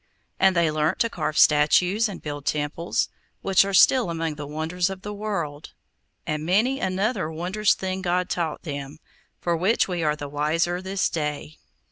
[0.39, 3.07] And they learnt to carve statues, and build temples,
[3.43, 5.73] which are still among the wonders of the world;
[6.25, 8.97] and many another wondrous thing God taught them,
[9.41, 11.59] for which we are the wiser this day.